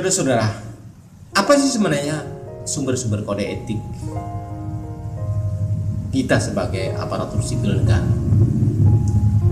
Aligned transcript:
Saudara-saudara, 0.00 0.48
apa 1.36 1.52
sih 1.60 1.76
sebenarnya 1.76 2.24
sumber-sumber 2.64 3.20
kode 3.20 3.44
etik 3.44 3.76
kita 6.08 6.40
sebagai 6.40 6.96
aparatur 6.96 7.44
sipil 7.44 7.84
negara? 7.84 8.08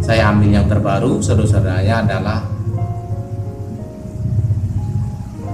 Saya 0.01 0.33
ambil 0.33 0.49
yang 0.49 0.65
terbaru, 0.65 1.21
saudara-saudaranya 1.21 2.01
adalah 2.01 2.49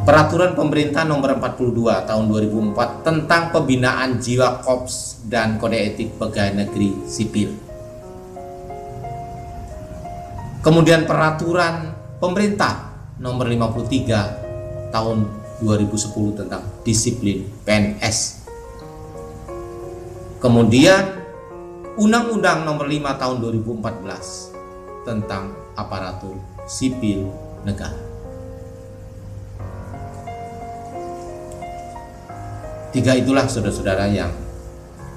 Peraturan 0.07 0.55
Pemerintah 0.55 1.03
Nomor 1.03 1.43
42 1.43 1.75
Tahun 2.07 2.25
2004 2.31 3.03
tentang 3.03 3.51
pembinaan 3.51 4.23
jiwa 4.23 4.63
kops 4.63 5.27
dan 5.27 5.59
kode 5.59 5.75
etik 5.75 6.23
pegawai 6.23 6.55
negeri 6.55 7.03
sipil. 7.11 7.51
Kemudian 10.63 11.03
Peraturan 11.03 11.91
Pemerintah 12.23 12.95
Nomor 13.19 13.51
53 13.51 14.44
Tahun 14.95 15.27
2010 15.59 16.39
tentang 16.39 16.63
disiplin 16.87 17.43
PNS. 17.67 18.47
Kemudian 20.39 21.03
Undang-Undang 21.99 22.63
Nomor 22.63 22.87
5 22.87 23.03
Tahun 23.19 23.37
2014 23.43 25.03
tentang 25.03 25.51
aparatur 25.75 26.39
sipil 26.71 27.27
negara. 27.67 27.99
Tiga 32.95 33.19
itulah 33.19 33.51
saudara-saudara 33.51 34.07
yang 34.07 34.31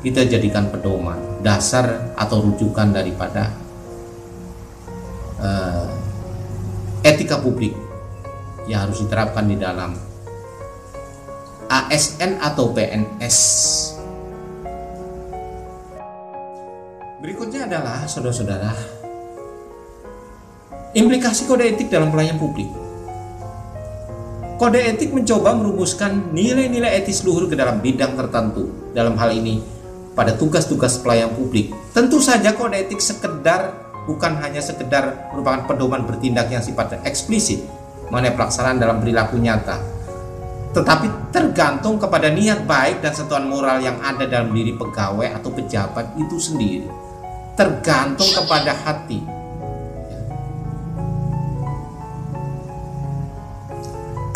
kita 0.01 0.25
jadikan 0.25 0.73
pedoman, 0.73 1.17
dasar 1.45 2.13
atau 2.17 2.41
rujukan 2.41 2.89
daripada 2.89 3.53
uh, 5.37 5.85
etika 7.05 7.37
publik 7.37 7.86
yang 8.67 8.87
harus 8.87 8.99
diterapkan 9.01 9.47
di 9.47 9.55
dalam 9.55 9.95
ASN 11.67 12.39
atau 12.39 12.71
PNS. 12.71 13.37
Berikutnya 17.23 17.67
adalah 17.67 18.07
saudara-saudara 18.07 18.71
implikasi 20.95 21.47
kode 21.47 21.65
etik 21.67 21.91
dalam 21.91 22.11
pelayanan 22.11 22.39
publik. 22.39 22.69
Kode 24.57 24.79
etik 24.81 25.13
mencoba 25.13 25.53
merumuskan 25.53 26.33
nilai-nilai 26.33 26.97
etis 27.03 27.21
luhur 27.21 27.45
ke 27.45 27.53
dalam 27.53 27.77
bidang 27.77 28.17
tertentu. 28.17 28.89
Dalam 28.89 29.13
hal 29.13 29.29
ini, 29.29 29.61
pada 30.17 30.33
tugas-tugas 30.33 30.97
pelayan 30.97 31.29
publik. 31.37 31.69
Tentu 31.93 32.17
saja 32.17 32.57
kode 32.57 32.73
etik 32.73 32.97
sekedar 32.97 33.77
bukan 34.09 34.41
hanya 34.41 34.63
sekedar 34.63 35.29
merupakan 35.29 35.69
pedoman 35.69 36.07
bertindak 36.09 36.49
yang 36.49 36.63
sifatnya 36.63 37.03
eksplisit 37.05 37.61
mengenai 38.09 38.33
pelaksanaan 38.35 38.79
dalam 38.79 38.97
perilaku 38.99 39.39
nyata, 39.39 39.77
tetapi 40.71 41.31
tergantung 41.31 41.99
kepada 41.99 42.31
niat 42.31 42.63
baik 42.63 43.03
dan 43.03 43.11
sentuhan 43.15 43.47
moral 43.47 43.79
yang 43.79 43.99
ada 44.03 44.27
dalam 44.27 44.51
diri 44.51 44.75
pegawai 44.75 45.35
atau 45.35 45.49
pejabat 45.51 46.15
itu 46.19 46.37
sendiri. 46.39 46.89
Tergantung 47.57 48.29
kepada 48.37 48.69
hati 48.69 49.37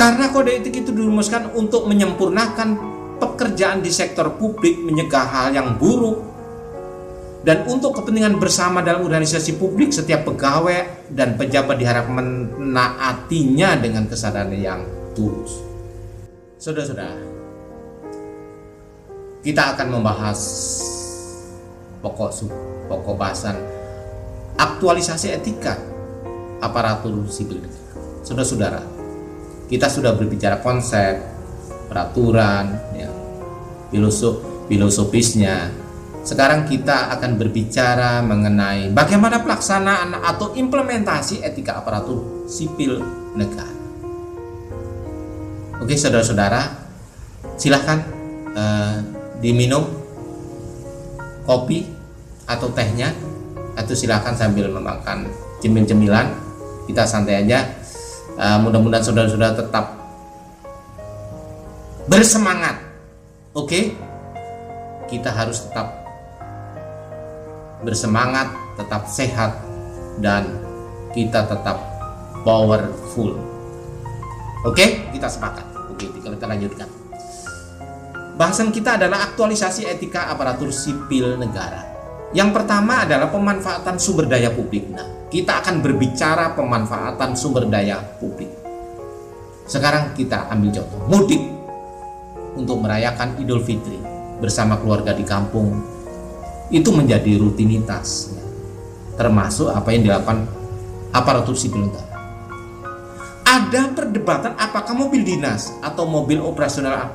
Karena 0.02 0.34
kode 0.34 0.50
etik 0.50 0.82
itu 0.82 0.90
dirumuskan 0.90 1.54
untuk 1.54 1.86
menyempurnakan 1.86 2.74
pekerjaan 3.22 3.86
di 3.86 3.94
sektor 3.94 4.34
publik, 4.34 4.82
menyegah 4.82 5.30
hal 5.30 5.54
yang 5.54 5.78
buruk, 5.78 6.31
dan 7.42 7.66
untuk 7.66 7.98
kepentingan 7.98 8.38
bersama 8.38 8.86
dalam 8.86 9.02
organisasi 9.02 9.58
publik 9.58 9.90
setiap 9.90 10.30
pegawai 10.30 11.10
dan 11.10 11.34
pejabat 11.36 11.76
diharap 11.82 12.06
menaatinya 12.10 13.82
dengan 13.82 14.06
kesadaran 14.06 14.54
yang 14.54 14.86
tulus. 15.18 15.58
Saudara-saudara, 16.62 17.18
kita 19.42 19.74
akan 19.74 19.88
membahas 19.90 20.40
pokok 22.06 22.30
pokok 22.86 23.16
bahasan 23.18 23.58
aktualisasi 24.58 25.34
etika 25.34 25.78
aparatur 26.62 27.26
sipil 27.26 27.58
Saudara-saudara, 28.22 28.86
kita 29.66 29.90
sudah 29.90 30.14
berbicara 30.14 30.62
konsep, 30.62 31.18
peraturan, 31.90 32.78
ya, 32.94 33.10
filosof, 33.90 34.38
filosofisnya. 34.70 35.81
Sekarang 36.22 36.70
kita 36.70 37.10
akan 37.18 37.42
berbicara 37.42 38.22
mengenai 38.22 38.94
bagaimana 38.94 39.42
pelaksanaan 39.42 40.14
atau 40.22 40.54
implementasi 40.54 41.42
etika 41.42 41.82
aparatur 41.82 42.46
sipil 42.46 43.02
negara. 43.34 43.74
Oke, 45.82 45.98
saudara-saudara, 45.98 46.62
silahkan 47.58 48.06
uh, 48.54 49.02
diminum 49.42 49.82
kopi 51.50 51.90
atau 52.46 52.70
tehnya, 52.70 53.10
atau 53.74 53.98
silahkan 53.98 54.38
sambil 54.38 54.70
memakan 54.70 55.26
cemil-cemilan. 55.58 56.30
Kita 56.86 57.10
santai 57.10 57.42
aja 57.42 57.82
uh, 58.38 58.58
mudah-mudahan 58.62 59.06
saudara-saudara 59.06 59.54
tetap 59.58 59.86
bersemangat 62.10 62.82
oke 63.54 63.94
kita 65.08 65.30
harus 65.30 65.70
tetap 65.70 66.01
bersemangat 67.82 68.54
tetap 68.78 69.06
sehat 69.10 69.58
dan 70.22 70.48
kita 71.12 71.46
tetap 71.50 71.78
powerful. 72.46 73.38
Oke 74.66 75.10
kita 75.12 75.28
sepakat. 75.28 75.66
Oke 75.94 76.10
kita 76.10 76.46
lanjutkan. 76.46 76.88
Bahasan 78.42 78.74
kita 78.74 78.98
adalah 78.98 79.30
aktualisasi 79.30 79.86
etika 79.86 80.32
aparatur 80.32 80.74
sipil 80.74 81.38
negara. 81.38 81.92
Yang 82.32 82.64
pertama 82.64 83.04
adalah 83.04 83.28
pemanfaatan 83.28 84.00
sumber 84.00 84.26
daya 84.26 84.50
publik. 84.56 84.88
Nah, 84.88 85.28
kita 85.28 85.62
akan 85.62 85.84
berbicara 85.84 86.56
pemanfaatan 86.56 87.36
sumber 87.36 87.68
daya 87.68 88.00
publik. 88.18 88.50
Sekarang 89.68 90.16
kita 90.16 90.48
ambil 90.48 90.74
contoh. 90.74 91.00
Mudik 91.12 91.44
untuk 92.56 92.82
merayakan 92.82 93.36
Idul 93.38 93.62
Fitri 93.62 94.00
bersama 94.40 94.80
keluarga 94.80 95.14
di 95.14 95.28
kampung 95.28 96.01
itu 96.72 96.90
menjadi 96.90 97.36
rutinitas 97.38 98.32
termasuk 99.20 99.70
apa 99.70 99.92
yang 99.92 100.08
dilakukan 100.08 100.48
aparatur 101.12 101.54
sipil 101.54 101.86
negara. 101.86 102.18
Ada 103.44 103.92
perdebatan 103.92 104.56
apakah 104.56 104.96
mobil 104.96 105.28
dinas 105.28 105.76
atau 105.84 106.08
mobil 106.08 106.40
operasional 106.40 107.12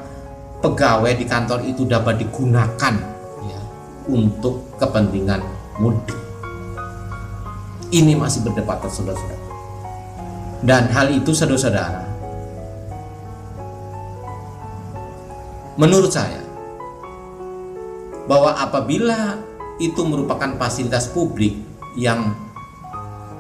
pegawai 0.61 1.17
di 1.17 1.25
kantor 1.25 1.65
itu 1.65 1.89
dapat 1.89 2.21
digunakan 2.21 3.17
untuk 4.07 4.79
kepentingan 4.79 5.43
mudik. 5.83 6.15
Ini 7.91 8.19
masih 8.19 8.43
berdebatan 8.47 8.91
saudara-saudara. 8.91 9.45
Dan 10.63 10.91
hal 10.91 11.07
itu 11.15 11.31
saudara-saudara, 11.31 12.03
menurut 15.79 16.11
saya, 16.11 16.43
bahwa 18.27 18.59
apabila 18.59 19.39
itu 19.77 20.01
merupakan 20.09 20.57
fasilitas 20.57 21.13
publik 21.13 21.57
yang 21.97 22.33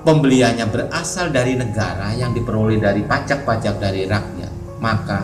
pembeliannya 0.04 0.68
berasal 0.70 1.34
dari 1.34 1.58
negara 1.58 2.14
yang 2.14 2.30
diperoleh 2.36 2.78
dari 2.78 3.02
pajak-pajak 3.02 3.74
dari 3.80 4.06
rakyat, 4.06 4.52
maka 4.78 5.20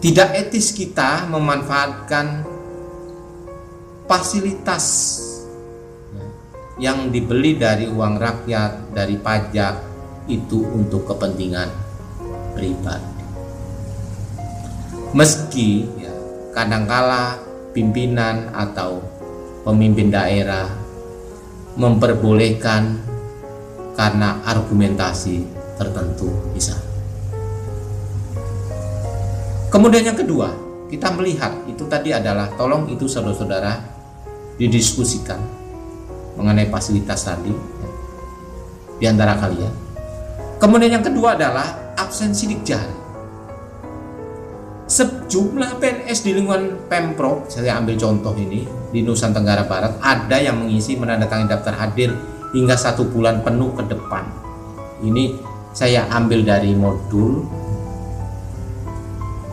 tidak 0.00 0.32
etis 0.36 0.72
kita 0.72 1.28
memanfaatkan 1.28 2.44
fasilitas 4.08 4.86
yang 6.80 7.12
dibeli 7.12 7.60
dari 7.60 7.84
uang 7.86 8.16
rakyat, 8.16 8.96
dari 8.96 9.20
pajak 9.20 9.74
itu 10.32 10.64
untuk 10.64 11.04
kepentingan 11.04 11.68
pribadi. 12.56 13.24
Meski 15.12 15.84
ya, 16.00 16.14
kadangkala 16.56 17.36
pimpinan 17.76 18.48
atau 18.54 19.04
pemimpin 19.64 20.08
daerah 20.08 20.68
memperbolehkan 21.76 23.00
karena 23.94 24.40
argumentasi 24.44 25.44
tertentu 25.76 26.28
bisa. 26.52 26.76
Kemudian 29.70 30.02
yang 30.02 30.18
kedua, 30.18 30.50
kita 30.90 31.14
melihat 31.14 31.54
itu 31.70 31.86
tadi 31.86 32.10
adalah 32.10 32.50
tolong 32.58 32.90
itu 32.90 33.06
saudara-saudara 33.06 33.78
didiskusikan 34.58 35.38
mengenai 36.34 36.68
fasilitas 36.68 37.24
tadi 37.24 37.54
di 39.00 39.04
antara 39.08 39.38
kalian. 39.40 39.72
Kemudian 40.60 41.00
yang 41.00 41.04
kedua 41.06 41.38
adalah 41.38 41.96
absen 41.96 42.36
sidik 42.36 42.60
jari. 42.66 42.99
Sejumlah 44.90 45.78
PNS 45.78 46.26
di 46.26 46.34
lingkungan 46.34 46.90
Pemprov, 46.90 47.46
saya 47.46 47.78
ambil 47.78 47.94
contoh 47.94 48.34
ini 48.34 48.66
di 48.90 49.06
Nusa 49.06 49.30
Tenggara 49.30 49.62
Barat, 49.62 50.02
ada 50.02 50.34
yang 50.42 50.58
mengisi 50.58 50.98
menandatangani 50.98 51.46
daftar 51.46 51.78
hadir 51.78 52.10
hingga 52.50 52.74
satu 52.74 53.06
bulan 53.06 53.38
penuh 53.46 53.70
ke 53.78 53.86
depan. 53.86 54.26
Ini 55.06 55.38
saya 55.70 56.10
ambil 56.10 56.42
dari 56.42 56.74
modul 56.74 57.46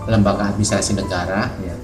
lembaga 0.10 0.50
administrasi 0.50 0.98
negara 0.98 1.54
ya. 1.62 1.78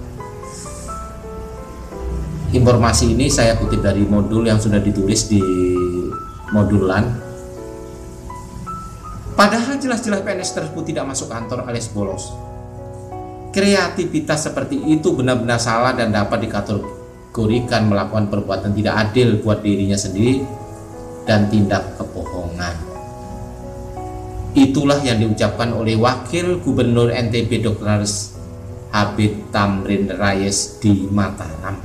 Informasi 2.57 3.13
ini 3.13 3.29
saya 3.29 3.53
kutip 3.61 3.85
dari 3.85 4.01
modul 4.01 4.49
yang 4.49 4.57
sudah 4.57 4.81
ditulis 4.81 5.29
di 5.29 5.41
modulan. 6.49 7.05
Padahal 9.37 9.77
jelas-jelas 9.77 10.25
PNS 10.25 10.57
tersebut 10.57 10.89
tidak 10.89 11.05
masuk 11.05 11.29
kantor 11.29 11.69
alias 11.69 11.93
bolos. 11.93 12.52
Kreativitas 13.53 14.49
seperti 14.49 14.81
itu 14.81 15.13
benar-benar 15.13 15.61
salah 15.61 15.93
dan 15.93 16.09
dapat 16.09 16.49
dikategorikan 16.49 17.85
melakukan 17.85 18.25
perbuatan 18.25 18.73
tidak 18.73 18.97
adil 18.97 19.37
buat 19.45 19.61
dirinya 19.61 19.93
sendiri 19.93 20.41
dan 21.29 21.53
tindak 21.53 21.93
kebohongan. 22.01 22.73
Itulah 24.57 25.05
yang 25.05 25.21
diucapkan 25.21 25.69
oleh 25.69 25.93
Wakil 25.93 26.65
Gubernur 26.65 27.13
NTB 27.13 27.61
Dr. 27.61 28.01
Habib 28.89 29.53
Tamrin 29.53 30.09
Rayes 30.09 30.81
di 30.81 31.05
Mataram. 31.13 31.77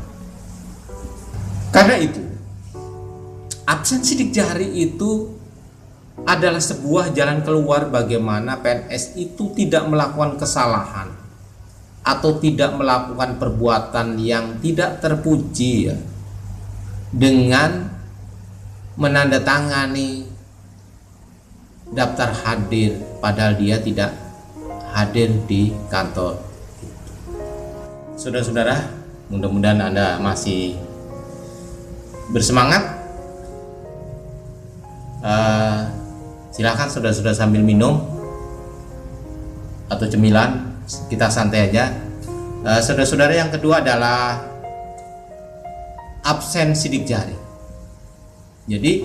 Karena 1.69 2.00
itu, 2.00 2.25
absen 3.69 4.00
sidik 4.00 4.32
jari 4.32 4.73
itu 4.73 5.37
adalah 6.25 6.64
sebuah 6.64 7.12
jalan 7.12 7.44
keluar 7.44 7.93
bagaimana 7.93 8.56
PNS 8.64 9.21
itu 9.21 9.53
tidak 9.53 9.85
melakukan 9.85 10.41
kesalahan 10.41 11.18
atau 12.08 12.40
tidak 12.40 12.72
melakukan 12.72 13.37
perbuatan 13.37 14.16
yang 14.16 14.56
tidak 14.64 15.05
terpuji 15.05 15.93
ya, 15.93 15.96
dengan 17.12 17.93
menandatangani 18.96 20.25
daftar 21.93 22.32
hadir 22.32 22.96
padahal 23.20 23.60
dia 23.60 23.76
tidak 23.76 24.16
hadir 24.96 25.37
di 25.44 25.69
kantor. 25.93 26.40
Saudara-saudara, 28.16 28.88
mudah-mudahan 29.28 29.78
Anda 29.93 30.16
masih 30.19 30.81
bersemangat. 32.32 32.96
Uh, 35.19 35.87
silahkan 36.54 36.88
saudara-saudara 36.88 37.37
sambil 37.37 37.61
minum 37.61 38.00
atau 39.93 40.06
cemilan, 40.08 40.68
kita 41.08 41.29
santai 41.29 41.69
aja. 41.69 41.93
Uh, 42.64 42.81
saudara-saudara 42.81 43.37
yang 43.37 43.52
kedua 43.52 43.85
adalah 43.85 44.43
absen 46.25 46.73
sidik 46.73 47.05
jari. 47.05 47.37
Jadi 48.69 49.05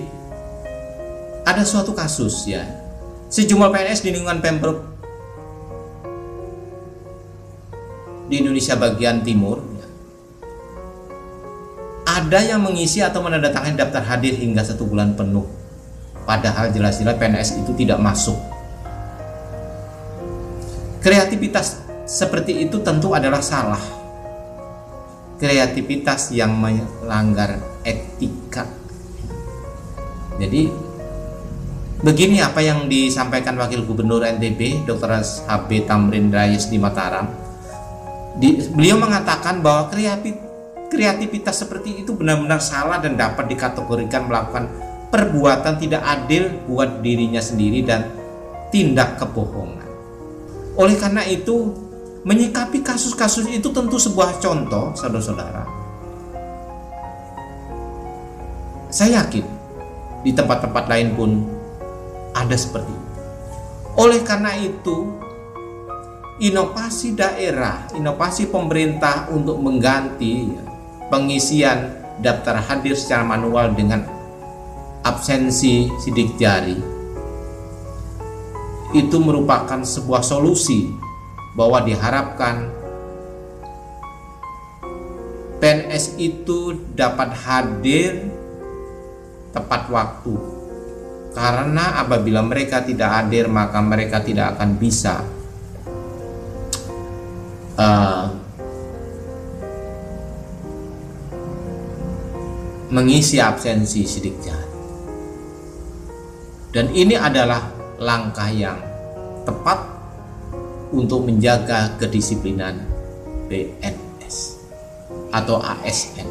ada 1.44 1.62
suatu 1.64 1.92
kasus 1.92 2.48
ya. 2.48 2.64
Sejumlah 3.28 3.72
PNS 3.72 4.00
di 4.04 4.10
lingkungan 4.12 4.40
Pemprov 4.40 4.78
di 8.24 8.40
Indonesia 8.40 8.72
bagian 8.80 9.20
timur 9.20 9.60
ya, 9.60 9.88
ada 12.08 12.40
yang 12.40 12.64
mengisi 12.64 13.04
atau 13.04 13.20
menandatangani 13.20 13.76
daftar 13.76 14.00
hadir 14.00 14.32
hingga 14.38 14.64
satu 14.64 14.88
bulan 14.88 15.12
penuh. 15.12 15.44
Padahal 16.24 16.72
jelas-jelas 16.72 17.20
PNS 17.20 17.48
itu 17.60 17.72
tidak 17.76 18.00
masuk. 18.00 18.53
Kreativitas 21.04 21.84
seperti 22.08 22.64
itu 22.64 22.80
tentu 22.80 23.12
adalah 23.12 23.44
salah. 23.44 23.80
Kreativitas 25.36 26.32
yang 26.32 26.56
melanggar 26.56 27.60
etika 27.84 28.84
jadi 30.34 30.66
begini 32.02 32.42
apa 32.42 32.58
yang 32.60 32.90
disampaikan 32.90 33.54
Wakil 33.54 33.86
Gubernur 33.86 34.26
NTB 34.26 34.84
Dr. 34.84 35.22
HB 35.46 35.70
Tamrin 35.86 36.28
Rayes 36.34 36.68
di 36.68 36.76
Mataram. 36.76 37.30
Di, 38.34 38.66
beliau 38.74 38.98
mengatakan 38.98 39.62
bahwa 39.62 39.86
kreatif, 39.94 40.34
kreativitas 40.90 41.62
seperti 41.62 42.02
itu 42.02 42.18
benar-benar 42.18 42.58
salah 42.58 42.98
dan 42.98 43.14
dapat 43.14 43.46
dikategorikan 43.46 44.26
melakukan 44.26 44.66
perbuatan 45.14 45.78
tidak 45.78 46.02
adil 46.02 46.50
buat 46.66 46.98
dirinya 46.98 47.38
sendiri 47.38 47.86
dan 47.86 48.10
tindak 48.74 49.22
kebohongan. 49.22 49.83
Oleh 50.74 50.98
karena 50.98 51.22
itu, 51.22 51.70
menyikapi 52.26 52.82
kasus-kasus 52.82 53.46
itu 53.46 53.70
tentu 53.70 53.94
sebuah 53.94 54.42
contoh, 54.42 54.90
saudara-saudara. 54.98 55.62
Saya 58.90 59.22
yakin 59.22 59.46
di 60.26 60.30
tempat-tempat 60.34 60.84
lain 60.90 61.08
pun 61.14 61.30
ada 62.34 62.56
seperti 62.58 62.90
itu. 62.90 63.10
Oleh 63.94 64.22
karena 64.26 64.58
itu, 64.58 65.14
inovasi 66.42 67.14
daerah, 67.14 67.86
inovasi 67.94 68.50
pemerintah 68.50 69.30
untuk 69.30 69.62
mengganti 69.62 70.50
pengisian 71.06 72.02
daftar 72.18 72.58
hadir 72.58 72.98
secara 72.98 73.22
manual 73.22 73.74
dengan 73.74 74.02
absensi 75.06 75.86
sidik 76.02 76.34
jari 76.34 76.93
itu 78.94 79.18
merupakan 79.18 79.82
sebuah 79.82 80.22
solusi 80.22 80.94
bahwa 81.58 81.82
diharapkan 81.82 82.70
PNS 85.58 86.14
itu 86.22 86.78
dapat 86.94 87.34
hadir 87.42 88.30
tepat 89.50 89.90
waktu. 89.90 90.34
Karena 91.34 91.98
apabila 92.06 92.46
mereka 92.46 92.86
tidak 92.86 93.10
hadir, 93.10 93.50
maka 93.50 93.82
mereka 93.82 94.22
tidak 94.22 94.54
akan 94.54 94.78
bisa 94.78 95.26
uh, 97.74 98.30
mengisi 102.94 103.42
absensi 103.42 104.06
sidik 104.06 104.38
jari. 104.38 104.70
Dan 106.70 106.90
ini 106.94 107.18
adalah 107.18 107.83
langkah 107.98 108.50
yang 108.50 108.78
tepat 109.44 109.78
untuk 110.94 111.26
menjaga 111.26 111.94
kedisiplinan 111.98 112.78
BNS 113.50 114.62
atau 115.34 115.58
ASN. 115.58 116.26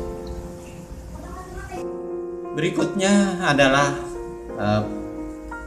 Berikutnya 2.53 3.43
adalah 3.43 3.97
uh, 4.55 4.83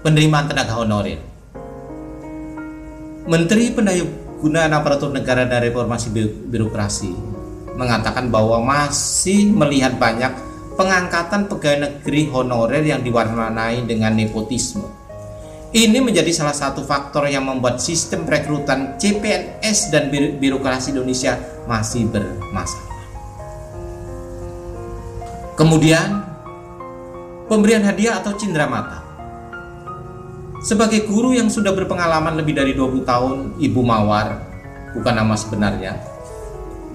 penerimaan 0.01 0.47
tenaga 0.49 0.81
honorer. 0.81 1.21
Menteri 3.27 3.75
Pendayaan 3.75 4.71
Aparatur 4.71 5.11
Negara 5.11 5.43
dan 5.51 5.67
Reformasi 5.67 6.15
Birokrasi 6.47 7.11
mengatakan 7.75 8.31
bahwa 8.31 8.63
masih 8.63 9.51
melihat 9.51 9.99
banyak 9.99 10.31
pengangkatan 10.79 11.51
pegawai 11.51 11.79
negeri 11.91 12.31
honorer 12.31 12.87
yang 12.87 13.03
diwarnai 13.03 13.85
dengan 13.85 14.15
nepotisme. 14.17 14.96
Ini 15.75 15.99
menjadi 15.99 16.31
salah 16.31 16.55
satu 16.55 16.87
faktor 16.87 17.27
yang 17.27 17.43
membuat 17.43 17.83
sistem 17.83 18.23
rekrutan 18.23 18.95
CPNS 19.03 19.91
dan 19.91 20.15
birokrasi 20.15 20.95
Indonesia 20.95 21.35
masih 21.67 22.07
bermasalah. 22.07 22.95
Kemudian 25.59 26.23
pemberian 27.51 27.83
hadiah 27.83 28.23
atau 28.23 28.31
cindera 28.39 28.71
mata. 28.71 29.03
Sebagai 30.63 31.03
guru 31.07 31.35
yang 31.35 31.51
sudah 31.51 31.75
berpengalaman 31.75 32.39
lebih 32.39 32.55
dari 32.55 32.75
20 32.75 33.03
tahun, 33.03 33.37
Ibu 33.59 33.81
Mawar, 33.83 34.43
bukan 34.95 35.15
nama 35.15 35.35
sebenarnya, 35.35 35.99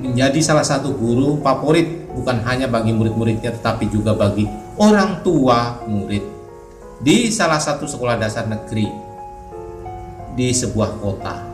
menjadi 0.02 0.40
salah 0.42 0.66
satu 0.66 0.96
guru 0.96 1.44
favorit 1.44 2.10
bukan 2.12 2.42
hanya 2.48 2.66
bagi 2.66 2.92
murid-muridnya 2.92 3.54
tetapi 3.54 3.88
juga 3.88 4.18
bagi 4.18 4.50
orang 4.82 5.22
tua 5.22 5.86
murid 5.86 6.41
di 7.02 7.34
salah 7.34 7.58
satu 7.58 7.90
sekolah 7.90 8.22
dasar 8.22 8.46
negeri 8.46 8.86
di 10.38 10.48
sebuah 10.54 11.02
kota 11.02 11.52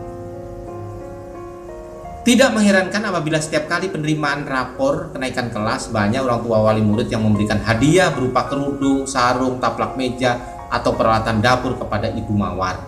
tidak 2.27 2.51
mengherankan 2.51 3.07
apabila 3.07 3.39
setiap 3.39 3.71
kali 3.71 3.87
penerimaan 3.87 4.43
rapor 4.43 5.15
kenaikan 5.15 5.47
kelas, 5.47 5.87
banyak 5.95 6.19
orang 6.19 6.43
tua 6.43 6.59
wali 6.59 6.83
murid 6.83 7.07
yang 7.07 7.23
memberikan 7.23 7.55
hadiah 7.63 8.11
berupa 8.11 8.51
kerudung, 8.51 9.07
sarung, 9.07 9.63
taplak 9.63 9.95
meja, 9.95 10.35
atau 10.67 10.91
peralatan 10.91 11.39
dapur 11.39 11.79
kepada 11.79 12.11
Ibu 12.11 12.33
Mawar. 12.35 12.83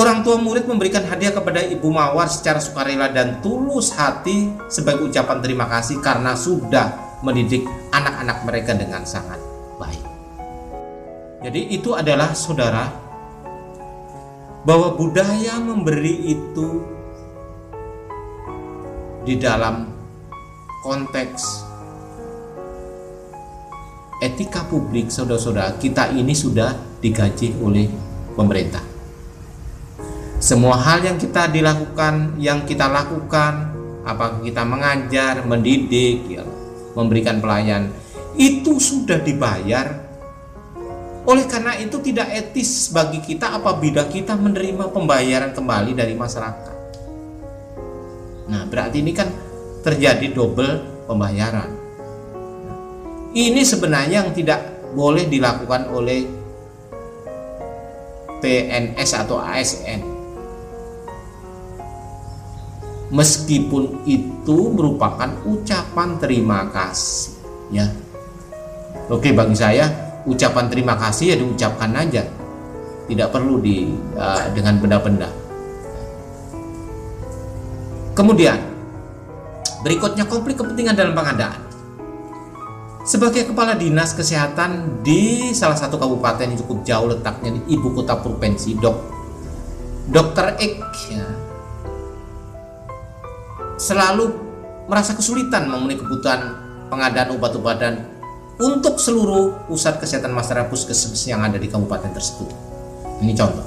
Orang 0.00 0.24
tua 0.24 0.40
murid 0.40 0.64
memberikan 0.64 1.04
hadiah 1.04 1.36
kepada 1.36 1.60
Ibu 1.60 1.92
Mawar 1.92 2.32
secara 2.32 2.56
sukarela 2.56 3.12
dan 3.12 3.44
tulus 3.44 3.92
hati 3.92 4.48
sebagai 4.72 5.10
ucapan 5.10 5.44
terima 5.44 5.68
kasih 5.68 6.00
karena 6.00 6.32
sudah 6.32 7.20
mendidik 7.20 7.68
anak-anak 7.92 8.48
mereka 8.48 8.72
dengan 8.80 9.04
sangat. 9.04 9.39
Jadi 11.40 11.72
itu 11.72 11.96
adalah 11.96 12.36
saudara 12.36 12.92
bahwa 14.60 14.92
budaya 14.92 15.56
memberi 15.56 16.36
itu 16.36 16.84
di 19.24 19.40
dalam 19.40 19.88
konteks 20.84 21.64
etika 24.20 24.68
publik 24.68 25.08
saudara-saudara 25.08 25.80
kita 25.80 26.12
ini 26.12 26.36
sudah 26.36 26.76
digaji 27.00 27.56
oleh 27.64 27.88
pemerintah. 28.36 28.84
Semua 30.40 30.76
hal 30.76 31.04
yang 31.04 31.16
kita 31.16 31.48
dilakukan 31.48 32.36
yang 32.36 32.68
kita 32.68 32.84
lakukan 32.84 33.76
apakah 34.04 34.40
kita 34.44 34.64
mengajar 34.64 35.44
mendidik 35.44 36.24
ya, 36.28 36.44
memberikan 36.96 37.40
pelayan 37.40 37.92
itu 38.36 38.76
sudah 38.80 39.20
dibayar 39.20 39.99
oleh 41.28 41.44
karena 41.44 41.76
itu 41.76 42.00
tidak 42.00 42.28
etis 42.32 42.88
bagi 42.92 43.20
kita 43.20 43.56
apabila 43.56 44.08
kita 44.08 44.36
menerima 44.36 44.88
pembayaran 44.92 45.52
kembali 45.52 45.92
dari 45.92 46.14
masyarakat 46.16 46.76
nah 48.50 48.62
berarti 48.66 49.04
ini 49.04 49.12
kan 49.12 49.28
terjadi 49.84 50.32
double 50.32 51.04
pembayaran 51.06 51.70
ini 53.30 53.62
sebenarnya 53.62 54.26
yang 54.26 54.34
tidak 54.34 54.58
boleh 54.90 55.30
dilakukan 55.30 55.86
oleh 55.94 56.26
PNS 58.40 59.10
atau 59.14 59.38
ASN. 59.38 60.00
Meskipun 63.10 64.06
itu 64.06 64.58
merupakan 64.70 65.30
ucapan 65.46 66.18
terima 66.22 66.70
kasih, 66.70 67.42
ya. 67.74 67.86
Oke, 69.10 69.34
bagi 69.34 69.58
saya 69.58 70.09
ucapan 70.28 70.66
terima 70.68 70.94
kasih 70.96 71.32
ya 71.32 71.36
diucapkan 71.38 71.92
aja. 71.96 72.24
Tidak 73.10 73.28
perlu 73.28 73.58
di 73.58 73.90
uh, 74.14 74.46
dengan 74.54 74.78
benda-benda. 74.78 75.28
Kemudian 78.14 78.58
berikutnya 79.82 80.28
konflik 80.28 80.60
kepentingan 80.60 80.94
dalam 80.94 81.16
pengadaan. 81.16 81.70
Sebagai 83.00 83.48
kepala 83.48 83.74
dinas 83.74 84.12
kesehatan 84.12 85.02
di 85.02 85.50
salah 85.56 85.74
satu 85.74 85.96
kabupaten 85.96 86.46
yang 86.52 86.60
cukup 86.60 86.78
jauh 86.84 87.08
letaknya 87.10 87.56
di 87.56 87.74
ibu 87.74 87.90
kota 87.96 88.14
provinsi, 88.20 88.76
dok, 88.76 88.96
dokter 90.12 90.54
Ek 90.60 90.78
ya, 91.10 91.24
selalu 93.80 94.30
merasa 94.84 95.16
kesulitan 95.16 95.66
memenuhi 95.66 95.96
kebutuhan 95.96 96.54
pengadaan 96.92 97.32
obat-obatan 97.34 98.19
untuk 98.60 99.00
seluruh 99.00 99.64
pusat 99.64 99.96
kesehatan 99.96 100.36
masyarakat 100.36 100.68
puskesmas 100.68 101.24
yang 101.24 101.40
ada 101.40 101.56
di 101.56 101.66
kabupaten 101.66 102.12
tersebut. 102.12 102.52
Ini 103.24 103.32
contoh. 103.32 103.66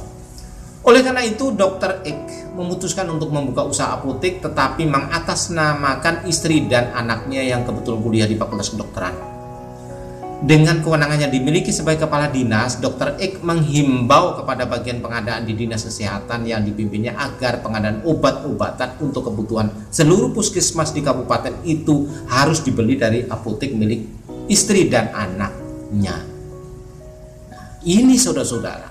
Oleh 0.83 1.01
karena 1.01 1.25
itu, 1.25 1.50
Dr. 1.55 2.05
Ek 2.05 2.53
memutuskan 2.53 3.09
untuk 3.09 3.33
membuka 3.33 3.65
usaha 3.65 3.97
apotek 3.97 4.45
tetapi 4.45 4.85
mengatasnamakan 4.85 6.29
istri 6.29 6.69
dan 6.69 6.93
anaknya 6.93 7.41
yang 7.41 7.65
kebetulan 7.65 8.00
kuliah 8.05 8.27
di 8.29 8.38
Fakultas 8.38 8.69
Kedokteran. 8.69 9.33
Dengan 10.43 10.83
kewenangannya 10.83 11.31
dimiliki 11.31 11.71
sebagai 11.71 12.03
kepala 12.03 12.27
dinas, 12.27 12.75
Dr. 12.83 13.15
Ek 13.15 13.39
menghimbau 13.39 14.35
kepada 14.43 14.67
bagian 14.67 15.00
pengadaan 15.00 15.47
di 15.47 15.55
Dinas 15.55 15.88
Kesehatan 15.88 16.43
yang 16.43 16.67
dipimpinnya 16.67 17.15
agar 17.15 17.63
pengadaan 17.63 18.03
obat-obatan 18.03 19.00
untuk 19.00 19.31
kebutuhan 19.31 19.71
seluruh 19.88 20.35
puskesmas 20.35 20.91
di 20.91 21.00
kabupaten 21.00 21.63
itu 21.63 22.12
harus 22.27 22.59
dibeli 22.59 23.00
dari 23.00 23.23
apotek 23.23 23.71
milik 23.71 24.22
istri 24.47 24.88
dan 24.91 25.12
anaknya. 25.13 26.17
Nah, 27.51 27.67
ini 27.83 28.15
saudara-saudara 28.15 28.89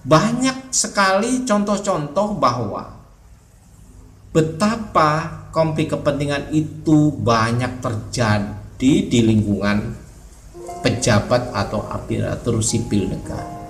banyak 0.00 0.72
sekali 0.72 1.44
contoh-contoh 1.44 2.40
bahwa 2.40 2.96
betapa 4.32 5.44
konflik 5.52 5.92
kepentingan 5.92 6.48
itu 6.54 7.12
banyak 7.20 7.82
terjadi 7.82 8.92
di 9.10 9.20
lingkungan 9.20 9.92
pejabat 10.80 11.52
atau 11.52 11.84
aparatur 11.84 12.64
sipil 12.64 13.12
negara. 13.12 13.60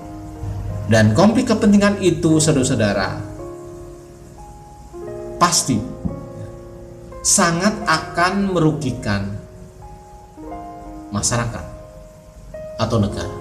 Dan 0.90 1.14
konflik 1.14 1.50
kepentingan 1.50 2.02
itu 2.02 2.38
saudara-saudara 2.38 3.18
pasti 5.38 5.78
sangat 7.24 7.74
akan 7.88 8.52
merugikan 8.52 9.39
masyarakat 11.10 11.64
atau 12.80 12.96
negara. 12.98 13.36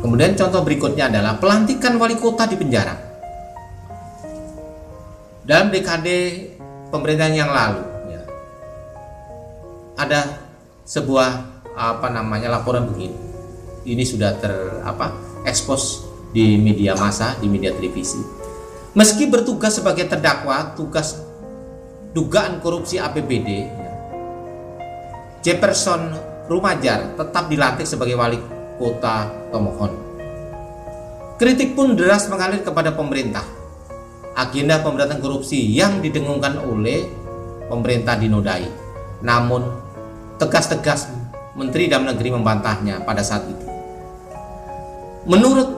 Kemudian 0.00 0.32
contoh 0.32 0.64
berikutnya 0.64 1.12
adalah 1.12 1.36
pelantikan 1.36 2.00
wali 2.00 2.16
kota 2.16 2.48
di 2.48 2.56
penjara. 2.56 2.96
Dalam 5.44 5.68
dekade 5.68 6.50
pemerintahan 6.88 7.34
yang 7.36 7.50
lalu, 7.50 7.82
ya, 8.08 8.22
ada 9.98 10.20
sebuah 10.86 11.62
apa 11.76 12.08
namanya 12.12 12.48
laporan 12.48 12.88
begini. 12.88 13.16
Ini 13.84 14.04
sudah 14.04 14.36
ter 14.40 14.52
apa 14.84 15.12
ekspos 15.44 16.04
di 16.32 16.56
media 16.56 16.96
massa, 16.96 17.36
di 17.40 17.48
media 17.48 17.74
televisi. 17.74 18.20
Meski 18.96 19.28
bertugas 19.28 19.78
sebagai 19.78 20.08
terdakwa, 20.08 20.74
tugas 20.74 21.29
dugaan 22.10 22.58
korupsi 22.58 22.98
APBD, 22.98 23.48
ya, 23.70 23.90
Jefferson 25.40 26.12
Rumajar 26.50 27.14
tetap 27.14 27.46
dilantik 27.46 27.86
sebagai 27.86 28.18
wali 28.18 28.36
kota 28.74 29.30
Tomohon. 29.54 29.92
Kritik 31.38 31.78
pun 31.78 31.94
deras 31.94 32.26
mengalir 32.26 32.60
kepada 32.66 32.90
pemerintah. 32.92 33.46
Agenda 34.34 34.82
pemberantasan 34.82 35.22
korupsi 35.22 35.56
yang 35.70 36.02
didengungkan 36.02 36.58
oleh 36.58 37.06
pemerintah 37.70 38.18
dinodai. 38.18 38.66
Namun, 39.22 39.62
tegas-tegas 40.42 41.08
Menteri 41.54 41.86
Dalam 41.86 42.10
Negeri 42.10 42.34
membantahnya 42.34 43.06
pada 43.06 43.22
saat 43.22 43.46
itu. 43.46 43.66
Menurut 45.30 45.70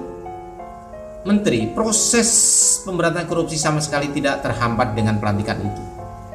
Menteri, 1.23 1.71
proses 1.71 2.31
pemberantasan 2.83 3.29
korupsi 3.31 3.55
sama 3.55 3.79
sekali 3.79 4.11
tidak 4.11 4.43
terhambat 4.43 4.97
dengan 4.97 5.21
pelantikan 5.23 5.61
itu. 5.63 5.92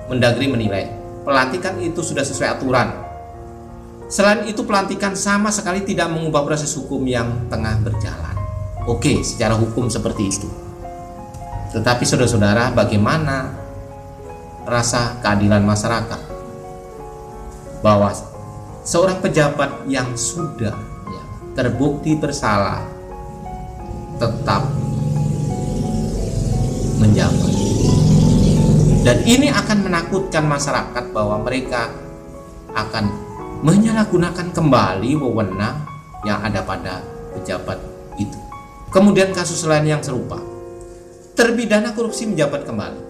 Mendagri 0.08 0.48
menilai, 0.48 0.88
pelantikan 1.28 1.76
itu 1.84 2.00
sudah 2.00 2.24
sesuai 2.24 2.60
aturan 2.60 3.08
Selain 4.08 4.48
itu 4.48 4.64
pelantikan 4.64 5.12
sama 5.20 5.52
sekali 5.52 5.84
tidak 5.84 6.08
mengubah 6.08 6.48
proses 6.48 6.72
hukum 6.80 7.04
yang 7.04 7.52
tengah 7.52 7.76
berjalan. 7.84 8.36
Oke, 8.88 9.20
secara 9.20 9.60
hukum 9.60 9.92
seperti 9.92 10.32
itu. 10.32 10.48
Tetapi 11.76 12.08
saudara-saudara, 12.08 12.72
bagaimana 12.72 13.52
rasa 14.64 15.20
keadilan 15.20 15.60
masyarakat 15.68 16.22
bahwa 17.84 18.16
seorang 18.88 19.20
pejabat 19.20 19.84
yang 19.92 20.16
sudah 20.16 20.72
ya, 21.12 21.24
terbukti 21.60 22.16
bersalah 22.16 22.88
tetap 24.24 24.72
menjabat. 26.96 27.67
Dan 29.08 29.24
ini 29.24 29.48
akan 29.48 29.88
menakutkan 29.88 30.44
masyarakat 30.44 31.16
bahwa 31.16 31.40
mereka 31.40 31.88
akan 32.76 33.08
menyalahgunakan 33.64 34.52
kembali 34.52 35.16
wewenang 35.16 35.80
yang 36.28 36.44
ada 36.44 36.60
pada 36.68 37.00
pejabat 37.32 37.80
itu. 38.20 38.36
Kemudian 38.92 39.32
kasus 39.32 39.64
lain 39.64 39.88
yang 39.88 40.04
serupa. 40.04 40.44
Terpidana 41.40 41.96
korupsi 41.96 42.28
menjabat 42.28 42.68
kembali. 42.68 43.02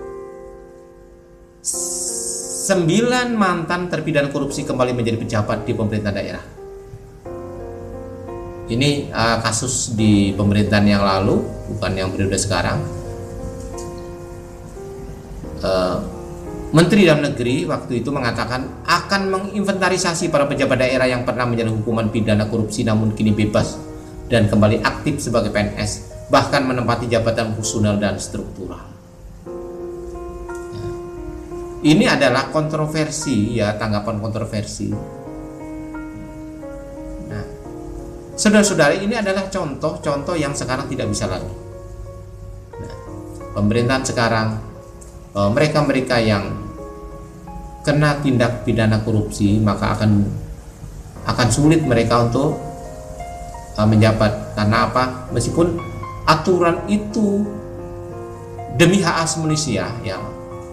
Sembilan 1.65 3.33
mantan 3.33 3.89
terpidana 3.89 4.29
korupsi 4.29 4.69
kembali 4.69 4.93
menjadi 4.93 5.17
pejabat 5.17 5.65
di 5.65 5.73
pemerintah 5.73 6.13
daerah. 6.13 6.45
Ini 8.69 9.09
uh, 9.09 9.41
kasus 9.41 9.97
di 9.97 10.29
pemerintahan 10.37 10.85
yang 10.85 11.01
lalu, 11.01 11.41
bukan 11.73 11.91
yang 11.97 12.13
periode 12.13 12.37
sekarang. 12.37 12.96
Uh, 15.57 16.17
Menteri 16.67 17.07
Dalam 17.07 17.23
Negeri 17.23 17.63
waktu 17.63 18.03
itu 18.03 18.11
mengatakan 18.11 18.83
akan 18.83 19.21
menginventarisasi 19.31 20.27
para 20.27 20.43
pejabat 20.51 20.83
daerah 20.83 21.07
yang 21.07 21.23
pernah 21.23 21.47
menjalani 21.47 21.79
hukuman 21.79 22.11
pidana 22.11 22.51
korupsi 22.51 22.83
namun 22.83 23.15
kini 23.15 23.31
bebas 23.31 23.79
dan 24.27 24.51
kembali 24.51 24.83
aktif 24.83 25.23
sebagai 25.23 25.55
PNS, 25.55 26.27
bahkan 26.27 26.67
menempati 26.67 27.07
jabatan 27.07 27.55
fungsional 27.55 27.95
dan 27.95 28.19
struktural. 28.19 28.83
Ya. 30.75 30.87
Ini 31.87 32.05
adalah 32.11 32.51
kontroversi 32.51 33.55
ya, 33.55 33.79
tanggapan 33.79 34.19
kontroversi. 34.19 34.91
Nah, 37.31 37.45
saudara-saudari 38.35 39.07
ini 39.07 39.15
adalah 39.15 39.47
contoh-contoh 39.47 40.35
yang 40.35 40.51
sekarang 40.51 40.91
tidak 40.91 41.07
bisa 41.07 41.31
lagi. 41.31 41.47
Nah, 42.75 42.95
pemerintahan 43.55 44.03
sekarang 44.03 44.66
Eh, 44.66 44.66
mereka-mereka 45.53 46.17
yang 46.17 46.49
kena 47.85 48.17
tindak 48.19 48.65
pidana 48.65 48.99
korupsi 49.05 49.61
maka 49.61 49.93
akan 49.93 50.25
akan 51.27 51.47
sulit 51.53 51.85
mereka 51.85 52.25
untuk 52.25 52.57
uh, 53.77 53.87
menjabat 53.87 54.57
karena 54.57 54.89
apa 54.89 55.29
meskipun 55.31 55.77
aturan 56.27 56.83
itu 56.89 57.45
demi 58.75 58.99
hak 58.99 59.23
asasi 59.23 59.37
manusia 59.45 59.87
ya 60.03 60.19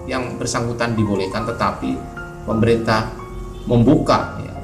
yang 0.04 0.37
bersangkutan 0.37 0.97
dibolehkan 0.97 1.49
tetapi 1.49 1.97
pemerintah 2.44 3.09
membuka 3.64 4.37
ya, 4.44 4.54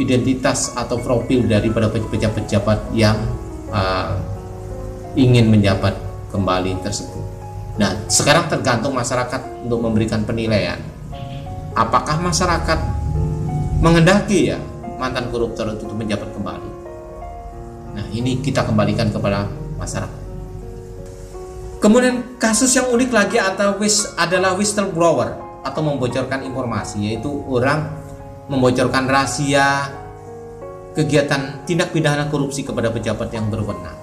identitas 0.00 0.72
atau 0.72 0.96
profil 1.02 1.44
daripada 1.44 1.92
pejabat-pejabat 1.92 2.96
yang 2.96 3.16
uh, 3.68 4.16
ingin 5.12 5.52
menjabat 5.52 5.92
kembali 6.32 6.80
tersebut. 6.80 7.17
Nah, 7.78 7.94
sekarang 8.10 8.50
tergantung 8.50 8.90
masyarakat 8.90 9.62
untuk 9.62 9.78
memberikan 9.78 10.26
penilaian. 10.26 10.82
Apakah 11.78 12.18
masyarakat 12.18 12.78
menghendaki 13.78 14.50
ya 14.50 14.58
mantan 14.98 15.30
koruptor 15.30 15.70
itu 15.70 15.86
menjabat 15.94 16.26
kembali? 16.34 16.70
Nah, 17.94 18.06
ini 18.10 18.42
kita 18.42 18.66
kembalikan 18.66 19.14
kepada 19.14 19.46
masyarakat. 19.78 20.22
Kemudian 21.78 22.34
kasus 22.42 22.74
yang 22.74 22.90
unik 22.90 23.10
lagi 23.14 23.38
atau 23.38 23.78
wis 23.78 24.10
adalah 24.18 24.58
whistleblower 24.58 25.38
atau 25.62 25.80
membocorkan 25.86 26.42
informasi 26.42 27.14
yaitu 27.14 27.30
orang 27.46 27.86
membocorkan 28.50 29.06
rahasia 29.06 29.86
kegiatan 30.98 31.62
tindak 31.62 31.94
pidana 31.94 32.26
korupsi 32.26 32.66
kepada 32.66 32.90
pejabat 32.90 33.30
yang 33.30 33.46
berwenang. 33.46 33.97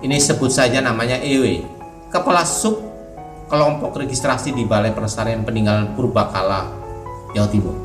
Ini 0.00 0.16
sebut 0.16 0.48
saja 0.48 0.80
namanya 0.80 1.20
EW, 1.20 1.60
Kepala 2.08 2.48
Sub 2.48 2.80
Kelompok 3.52 4.00
Registrasi 4.00 4.56
di 4.56 4.64
Balai 4.64 4.96
Pelestarian 4.96 5.44
Peninggalan 5.44 5.92
Purbakala, 5.92 6.72
Jawa 7.36 7.48
Timur. 7.52 7.76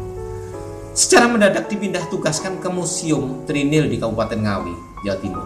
Secara 0.96 1.28
mendadak 1.28 1.68
dipindah 1.68 2.08
tugaskan 2.08 2.64
ke 2.64 2.72
Museum 2.72 3.44
Trinil 3.44 3.92
di 3.92 4.00
Kabupaten 4.00 4.40
Ngawi, 4.40 4.76
Jawa 5.04 5.18
Timur. 5.20 5.46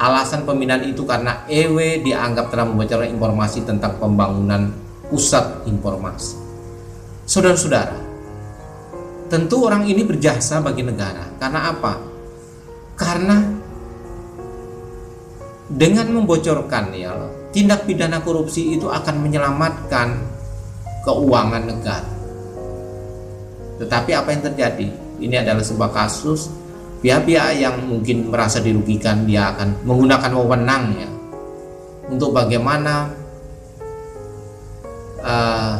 Alasan 0.00 0.48
pemindahan 0.48 0.88
itu 0.88 1.04
karena 1.04 1.44
EW 1.52 2.00
dianggap 2.00 2.48
telah 2.48 2.64
membocorkan 2.64 3.12
informasi 3.12 3.68
tentang 3.68 4.00
pembangunan 4.00 4.72
pusat 5.12 5.68
informasi. 5.68 6.40
Saudara-saudara, 7.28 7.98
tentu 9.28 9.68
orang 9.68 9.84
ini 9.84 10.00
berjasa 10.00 10.64
bagi 10.64 10.80
negara. 10.80 11.28
Karena 11.36 11.76
apa? 11.76 11.92
Karena 12.96 13.65
dengan 15.66 16.06
membocorkan 16.14 16.94
ya 16.94 17.12
tindak 17.50 17.88
pidana 17.88 18.22
korupsi 18.22 18.78
itu 18.78 18.86
akan 18.86 19.18
menyelamatkan 19.18 20.22
keuangan 21.02 21.64
negara. 21.66 22.10
Tetapi 23.80 24.10
apa 24.12 24.28
yang 24.32 24.42
terjadi? 24.52 24.88
Ini 25.16 25.40
adalah 25.40 25.64
sebuah 25.64 25.90
kasus 25.92 26.52
pihak-pihak 27.00 27.60
yang 27.60 27.76
mungkin 27.88 28.28
merasa 28.28 28.60
dirugikan 28.60 29.24
dia 29.24 29.52
akan 29.56 29.84
menggunakan 29.84 30.32
wewenangnya 30.32 31.08
untuk 32.12 32.36
bagaimana 32.36 33.10
uh, 35.24 35.76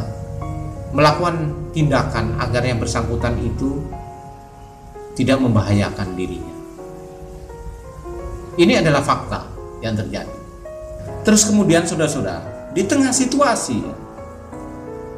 melakukan 0.93 1.53
tindakan 1.73 2.37
agar 2.41 2.63
yang 2.65 2.81
bersangkutan 2.81 3.37
itu 3.37 3.85
tidak 5.13 5.37
membahayakan 5.41 6.13
dirinya. 6.17 6.55
Ini 8.57 8.81
adalah 8.81 9.05
fakta 9.05 9.56
yang 9.81 9.93
terjadi. 9.93 10.33
Terus 11.27 11.43
kemudian 11.43 11.83
saudara-saudara, 11.83 12.71
di 12.71 12.87
tengah 12.87 13.11
situasi 13.11 13.83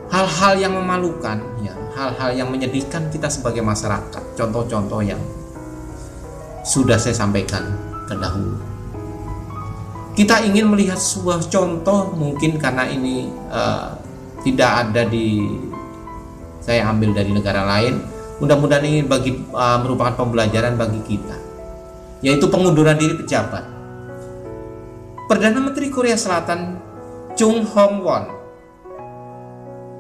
hal-hal 0.09 0.53
yang 0.57 0.73
memalukan, 0.73 1.37
ya, 1.61 1.73
hal-hal 1.93 2.33
yang 2.33 2.49
menyedihkan 2.49 3.13
kita 3.13 3.29
sebagai 3.29 3.61
masyarakat, 3.61 4.23
contoh-contoh 4.33 5.05
yang 5.05 5.21
sudah 6.65 6.97
saya 6.97 7.13
sampaikan 7.13 7.77
terdahulu. 8.09 8.57
Kita 10.17 10.43
ingin 10.43 10.67
melihat 10.67 10.99
sebuah 10.99 11.47
contoh 11.47 12.11
mungkin 12.17 12.59
karena 12.59 12.89
ini 12.89 13.31
uh, 13.47 13.95
tidak 14.43 14.89
ada 14.89 15.07
di 15.07 15.47
saya 16.59 16.91
ambil 16.91 17.15
dari 17.15 17.31
negara 17.31 17.63
lain. 17.63 18.03
Mudah-mudahan 18.43 18.83
ini 18.83 18.99
bagi 19.05 19.35
uh, 19.55 19.79
merupakan 19.79 20.15
pembelajaran 20.19 20.75
bagi 20.75 20.99
kita, 21.05 21.37
yaitu 22.19 22.49
pengunduran 22.51 22.99
diri 22.99 23.15
pejabat 23.15 23.78
Perdana 25.29 25.61
Menteri 25.61 25.93
Korea 25.93 26.17
Selatan 26.17 26.81
Chung 27.37 27.61
Hong 27.61 28.01
Won 28.01 28.25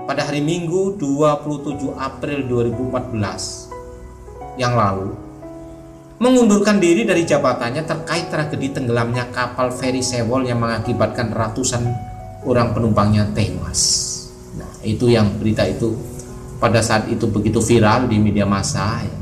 pada 0.09 0.25
hari 0.25 0.41
Minggu 0.41 0.97
27 0.97 1.85
April 2.01 2.49
2014 2.49 4.57
yang 4.57 4.73
lalu 4.73 5.13
mengundurkan 6.17 6.81
diri 6.81 7.05
dari 7.05 7.29
jabatannya 7.29 7.85
terkait 7.85 8.33
tragedi 8.33 8.73
tenggelamnya 8.73 9.29
kapal 9.29 9.69
feri 9.69 10.01
Sewol 10.01 10.49
yang 10.49 10.65
mengakibatkan 10.65 11.29
ratusan 11.29 11.85
orang 12.49 12.73
penumpangnya 12.73 13.29
tewas. 13.29 14.09
Nah, 14.57 14.81
itu 14.81 15.13
yang 15.13 15.29
berita 15.37 15.61
itu 15.61 15.93
pada 16.57 16.81
saat 16.81 17.05
itu 17.05 17.29
begitu 17.29 17.61
viral 17.61 18.09
di 18.09 18.17
media 18.17 18.49
massa. 18.49 19.05
Ya. 19.05 19.13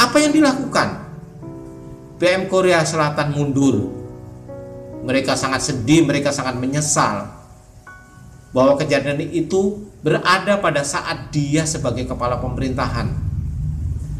Apa 0.00 0.24
yang 0.24 0.32
dilakukan? 0.32 0.99
PM 2.20 2.52
Korea 2.52 2.84
Selatan 2.84 3.32
mundur. 3.32 3.96
Mereka 5.00 5.32
sangat 5.32 5.64
sedih, 5.64 6.04
mereka 6.04 6.28
sangat 6.28 6.60
menyesal 6.60 7.32
bahwa 8.52 8.76
kejadian 8.76 9.24
itu 9.32 9.88
berada 10.04 10.60
pada 10.60 10.84
saat 10.84 11.32
dia 11.32 11.64
sebagai 11.64 12.04
kepala 12.04 12.36
pemerintahan. 12.36 13.08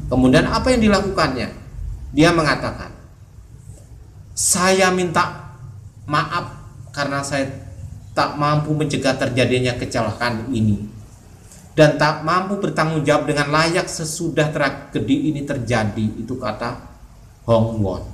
Kemudian 0.08 0.48
apa 0.48 0.72
yang 0.72 0.80
dilakukannya? 0.80 1.52
Dia 2.16 2.32
mengatakan, 2.32 2.88
"Saya 4.32 4.88
minta 4.88 5.52
maaf 6.08 6.56
karena 6.96 7.20
saya 7.20 7.52
tak 8.16 8.40
mampu 8.40 8.72
mencegah 8.72 9.14
terjadinya 9.20 9.76
kecelakaan 9.76 10.48
ini 10.50 10.88
dan 11.76 12.00
tak 12.00 12.24
mampu 12.24 12.58
bertanggung 12.58 13.04
jawab 13.04 13.28
dengan 13.28 13.52
layak 13.52 13.86
sesudah 13.86 14.48
tragedi 14.48 15.30
ini 15.30 15.44
terjadi." 15.44 16.18
Itu 16.18 16.40
kata 16.40 16.89
Hong 17.50 17.82
Won. 17.82 18.06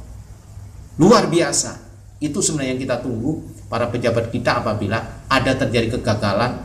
Luar 0.96 1.28
biasa. 1.28 1.84
Itu 2.16 2.40
sebenarnya 2.40 2.72
yang 2.72 2.80
kita 2.80 2.96
tunggu 3.04 3.44
para 3.68 3.92
pejabat 3.92 4.32
kita 4.32 4.64
apabila 4.64 5.28
ada 5.28 5.52
terjadi 5.52 6.00
kegagalan 6.00 6.56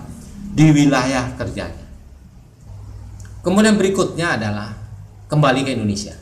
di 0.56 0.72
wilayah 0.72 1.36
kerjanya. 1.36 1.84
Kemudian 3.44 3.76
berikutnya 3.76 4.40
adalah 4.40 4.72
kembali 5.28 5.68
ke 5.68 5.76
Indonesia. 5.76 6.16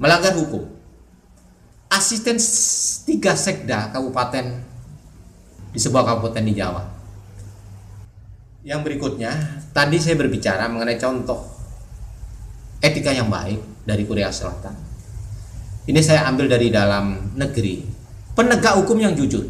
Melanggar 0.00 0.32
hukum. 0.40 0.64
Asisten 1.92 2.40
tiga 3.04 3.36
sekda 3.36 3.92
kabupaten 3.92 4.64
di 5.68 5.76
sebuah 5.76 6.08
kabupaten 6.08 6.40
di 6.48 6.56
Jawa. 6.56 6.88
Yang 8.64 8.80
berikutnya, 8.88 9.32
tadi 9.76 10.00
saya 10.00 10.16
berbicara 10.16 10.64
mengenai 10.72 10.96
contoh 10.96 11.44
etika 12.80 13.12
yang 13.12 13.28
baik 13.28 13.84
dari 13.84 14.08
Korea 14.08 14.32
Selatan 14.32 14.89
ini 15.90 15.98
saya 16.06 16.22
ambil 16.30 16.46
dari 16.46 16.70
dalam 16.70 17.34
negeri. 17.34 17.82
Penegak 18.38 18.78
hukum 18.78 18.94
yang 18.94 19.10
jujur. 19.18 19.42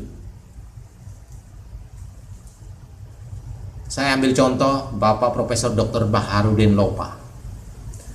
Saya 3.85 4.17
ambil 4.17 4.33
contoh 4.33 4.89
Bapak 4.97 5.37
Profesor 5.37 5.77
Dr. 5.77 6.09
Baharudin 6.09 6.73
Lopa. 6.73 7.21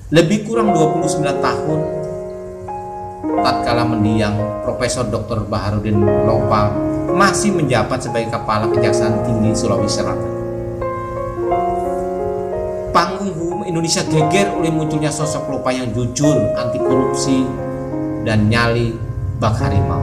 Lebih 0.10 0.50
kurang 0.50 0.74
29 0.74 1.22
tahun 1.22 1.80
tatkala 3.46 3.86
mendiang 3.86 4.66
Profesor 4.66 5.06
Dr. 5.06 5.46
Baharudin 5.46 6.02
Lopa 6.26 6.74
masih 7.14 7.54
menjabat 7.54 8.10
sebagai 8.10 8.34
Kepala 8.34 8.74
Kejaksaan 8.74 9.22
Tinggi 9.22 9.54
Sulawesi 9.54 10.02
Selatan. 10.02 10.32
Panggung 12.90 13.38
hukum 13.38 13.62
Indonesia 13.70 14.02
geger 14.02 14.50
oleh 14.50 14.74
munculnya 14.74 15.14
sosok 15.14 15.46
Lopa 15.52 15.70
yang 15.70 15.94
jujur, 15.94 16.40
anti 16.58 16.80
korupsi, 16.82 17.65
dan 18.26 18.50
nyali 18.50 18.98
bak 19.38 19.54
harimau. 19.62 20.02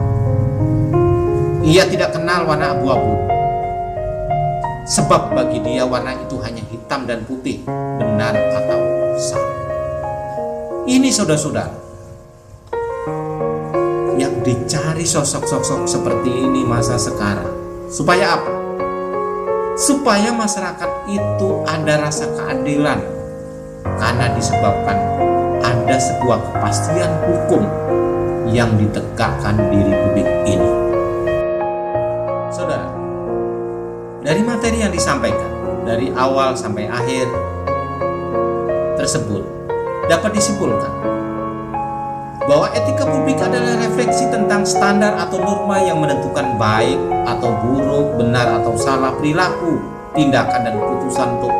Ia 1.63 1.83
tidak 1.91 2.15
kenal 2.15 2.47
warna 2.47 2.71
abu-abu. 2.71 3.15
Sebab 4.83 5.31
bagi 5.35 5.63
dia 5.63 5.83
warna 5.87 6.11
itu 6.15 6.39
hanya 6.43 6.63
hitam 6.67 7.07
dan 7.07 7.23
putih, 7.23 7.63
benar 7.99 8.35
atau 8.35 8.79
salah. 9.15 9.55
Ini 10.83 11.07
saudara-saudara 11.07 11.75
yang 14.19 14.43
dicari 14.43 15.07
sosok-sosok 15.07 15.87
seperti 15.87 16.31
ini 16.31 16.67
masa 16.67 16.99
sekarang. 16.99 17.47
Supaya 17.87 18.35
apa? 18.35 18.51
Supaya 19.79 20.35
masyarakat 20.35 20.91
itu 21.07 21.49
ada 21.63 22.03
rasa 22.03 22.27
keadilan 22.35 22.99
karena 23.87 24.25
disebabkan 24.35 24.97
ada 25.63 25.95
sebuah 25.95 26.39
kepastian 26.51 27.11
hukum 27.23 27.63
yang 28.49 28.75
ditegakkan 28.75 29.55
di 29.71 29.79
Republik 29.79 30.27
ini. 30.43 30.71
Saudara, 32.51 32.89
dari 34.23 34.41
materi 34.43 34.83
yang 34.83 34.91
disampaikan 34.91 35.51
dari 35.83 36.11
awal 36.15 36.55
sampai 36.55 36.87
akhir 36.87 37.27
tersebut 38.99 39.43
dapat 40.07 40.31
disimpulkan 40.35 40.91
bahwa 42.43 42.67
etika 42.75 43.07
publik 43.07 43.39
adalah 43.39 43.79
refleksi 43.79 44.27
tentang 44.27 44.67
standar 44.67 45.15
atau 45.15 45.39
norma 45.39 45.79
yang 45.79 46.03
menentukan 46.03 46.59
baik 46.59 46.99
atau 47.23 47.55
buruk, 47.63 48.19
benar 48.19 48.59
atau 48.59 48.75
salah 48.75 49.15
perilaku, 49.15 49.79
tindakan 50.11 50.67
dan 50.67 50.75
keputusan 50.75 51.27
untuk 51.39 51.53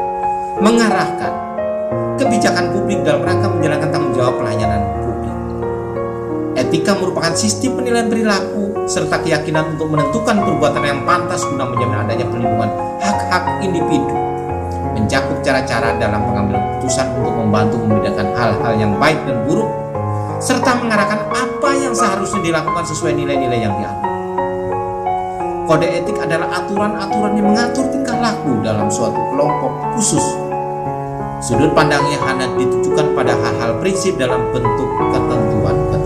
mengarahkan 0.60 1.34
kebijakan 2.20 2.76
publik 2.76 3.00
dalam 3.08 3.24
rangka 3.24 3.48
menjalankan 3.48 3.90
tanggung 3.90 4.14
jawab 4.14 4.36
pelayanan. 4.44 4.83
Etika 6.74 6.98
merupakan 6.98 7.38
sistem 7.38 7.78
penilaian 7.78 8.10
perilaku 8.10 8.90
serta 8.90 9.22
keyakinan 9.22 9.78
untuk 9.78 9.94
menentukan 9.94 10.42
perbuatan 10.42 10.82
yang 10.82 11.06
pantas 11.06 11.46
guna 11.46 11.70
menjamin 11.70 12.02
adanya 12.02 12.26
perlindungan 12.26 12.66
hak-hak 12.98 13.62
individu. 13.62 14.10
Mencakup 14.98 15.38
cara-cara 15.46 15.94
dalam 16.02 16.26
pengambilan 16.26 16.58
keputusan 16.66 17.14
untuk 17.22 17.30
membantu 17.38 17.78
membedakan 17.78 18.26
hal-hal 18.34 18.74
yang 18.74 18.98
baik 18.98 19.22
dan 19.22 19.46
buruk 19.46 19.70
serta 20.42 20.82
mengarahkan 20.82 21.22
apa 21.30 21.70
yang 21.78 21.94
seharusnya 21.94 22.42
dilakukan 22.42 22.90
sesuai 22.90 23.22
nilai-nilai 23.22 23.60
yang 23.70 23.74
dianut. 23.78 24.10
Kode 25.70 25.88
etik 25.94 26.18
adalah 26.26 26.58
aturan-aturan 26.58 27.38
yang 27.38 27.54
mengatur 27.54 27.86
tingkah 27.94 28.18
laku 28.18 28.50
dalam 28.66 28.90
suatu 28.90 29.22
kelompok 29.30 29.94
khusus. 29.94 30.26
Sudut 31.38 31.70
pandangnya 31.78 32.18
hanya 32.26 32.50
ditujukan 32.58 33.14
pada 33.14 33.38
hal-hal 33.38 33.78
prinsip 33.78 34.18
dalam 34.18 34.42
bentuk 34.50 34.90
ketentuan-ketentuan. 35.14 36.03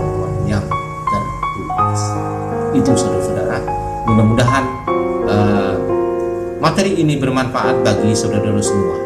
Itu 2.78 2.94
saudara-saudara. 2.94 3.58
Mudah-mudahan 4.06 4.64
uh, 5.26 5.74
materi 6.62 6.94
ini 6.94 7.18
bermanfaat 7.18 7.82
bagi 7.82 8.14
saudara-saudara 8.14 8.62
semua. 8.62 8.96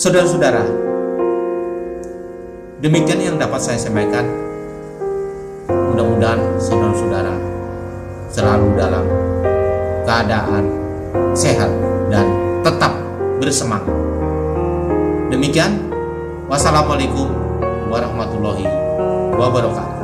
Saudara-saudara, 0.00 0.64
demikian 2.80 3.20
yang 3.20 3.36
dapat 3.36 3.60
saya 3.60 3.76
sampaikan. 3.76 4.24
Mudah-mudahan 5.68 6.40
saudara-saudara 6.56 7.36
selalu 8.32 8.68
dalam 8.80 9.04
keadaan 10.08 10.64
sehat 11.36 11.68
dan 12.08 12.24
tetap 12.64 12.92
bersemangat. 13.36 13.92
Demikian, 15.28 15.92
wassalamualaikum 16.48 17.28
warahmatullahi 17.92 18.64
wabarakatuh. 19.36 19.95